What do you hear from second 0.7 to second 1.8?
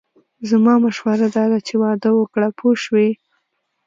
مشوره داده چې